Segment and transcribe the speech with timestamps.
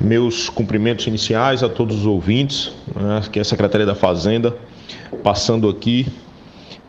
[0.00, 4.54] Meus cumprimentos iniciais a todos os ouvintes, né, que é a Secretaria da Fazenda,
[5.22, 6.06] passando aqui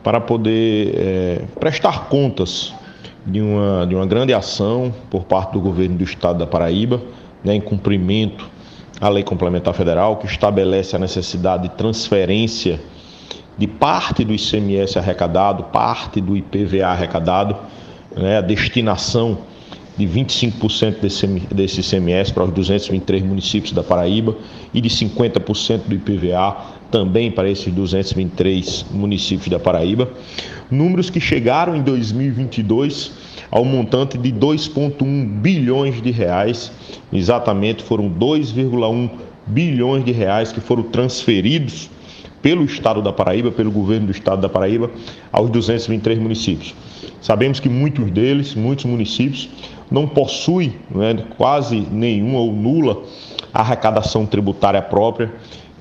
[0.03, 2.73] para poder é, prestar contas
[3.25, 7.01] de uma, de uma grande ação por parte do governo do estado da Paraíba,
[7.43, 8.49] né, em cumprimento
[8.99, 12.79] à Lei Complementar Federal, que estabelece a necessidade de transferência
[13.57, 17.55] de parte do ICMS arrecadado, parte do IPVA arrecadado,
[18.15, 19.39] né, a destinação
[19.97, 24.37] de 25% desse, desse ICMS para os 223 municípios da Paraíba
[24.73, 26.55] e de 50% do IPVA
[26.91, 30.09] também para esses 223 municípios da Paraíba.
[30.69, 33.11] Números que chegaram em 2022
[33.49, 36.71] ao montante de 2,1 bilhões de reais.
[37.11, 39.09] Exatamente foram 2,1
[39.47, 41.89] bilhões de reais que foram transferidos
[42.41, 44.89] pelo Estado da Paraíba, pelo governo do Estado da Paraíba,
[45.31, 46.73] aos 223 municípios.
[47.21, 49.49] Sabemos que muitos deles, muitos municípios,
[49.89, 53.03] não possuem né, quase nenhuma ou nula
[53.53, 55.33] arrecadação tributária própria,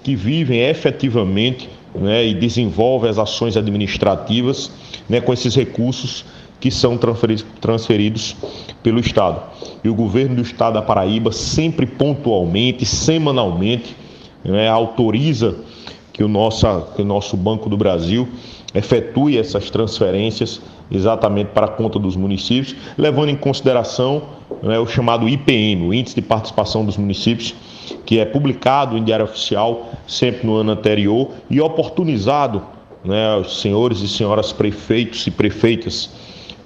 [0.02, 4.70] que vivem efetivamente né, e desenvolvem as ações administrativas
[5.08, 6.24] né, com esses recursos
[6.60, 6.98] que são
[7.60, 8.34] transferidos,
[8.82, 9.42] pelo Estado.
[9.84, 13.94] E o governo do Estado da Paraíba sempre pontualmente, semanalmente,
[14.44, 15.56] né, autoriza
[16.16, 18.26] que o, nosso, que o nosso Banco do Brasil
[18.74, 24.22] efetue essas transferências exatamente para a conta dos municípios, levando em consideração
[24.62, 27.54] né, o chamado IPM, o Índice de Participação dos Municípios,
[28.06, 32.62] que é publicado em Diário Oficial sempre no ano anterior e oportunizado
[33.04, 36.08] né, os senhores e senhoras prefeitos e prefeitas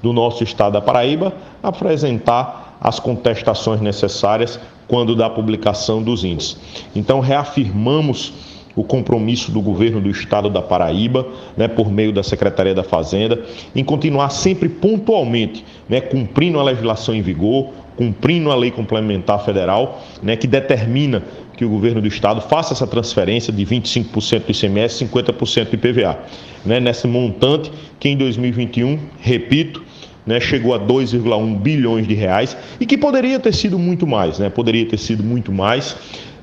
[0.01, 6.57] do nosso estado da Paraíba apresentar as contestações necessárias quando da publicação dos índices.
[6.95, 8.33] Então, reafirmamos
[8.81, 13.45] o compromisso do governo do estado da Paraíba, né, por meio da Secretaria da Fazenda,
[13.77, 20.03] em continuar sempre pontualmente, né, cumprindo a legislação em vigor, cumprindo a lei complementar federal,
[20.23, 21.23] né, que determina
[21.59, 26.19] que o governo do estado faça essa transferência de 25% do ICMS, 50% do IPVA,
[26.65, 29.85] né, nesse montante que em 2021, repito,
[30.27, 34.49] né, chegou a 2,1 bilhões de reais e que poderia ter sido muito mais, né,
[34.49, 35.95] poderia ter sido muito mais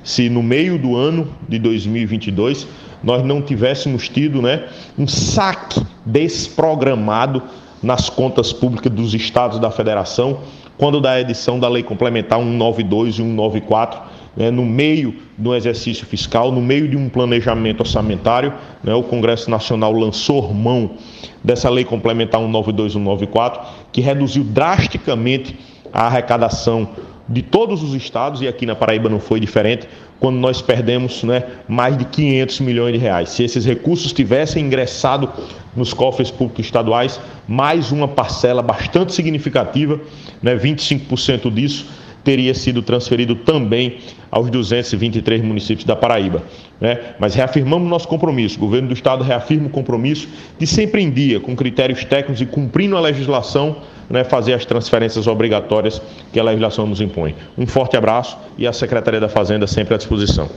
[0.08, 2.66] se no meio do ano de 2022
[3.04, 4.64] nós não tivéssemos tido né,
[4.98, 7.42] um saque desprogramado
[7.82, 10.40] nas contas públicas dos estados da federação,
[10.78, 14.00] quando da edição da Lei Complementar 192 e 194,
[14.34, 19.50] né, no meio do exercício fiscal, no meio de um planejamento orçamentário, né, o Congresso
[19.50, 20.92] Nacional lançou mão
[21.44, 23.60] dessa Lei Complementar 192 e 194,
[23.92, 25.54] que reduziu drasticamente
[25.92, 26.88] a arrecadação
[27.28, 31.44] de todos os estados, e aqui na Paraíba não foi diferente, quando nós perdemos né,
[31.68, 33.30] mais de 500 milhões de reais.
[33.30, 35.30] Se esses recursos tivessem ingressado
[35.76, 40.00] nos cofres públicos estaduais, mais uma parcela bastante significativa,
[40.42, 41.86] né, 25% disso,
[42.28, 44.00] teria sido transferido também
[44.30, 46.42] aos 223 municípios da Paraíba.
[46.78, 47.14] Né?
[47.18, 50.28] Mas reafirmamos nosso compromisso, o governo do Estado reafirma o compromisso
[50.58, 53.78] de sempre em dia, com critérios técnicos e cumprindo a legislação,
[54.10, 57.34] né, fazer as transferências obrigatórias que a legislação nos impõe.
[57.56, 60.50] Um forte abraço e a Secretaria da Fazenda sempre à disposição.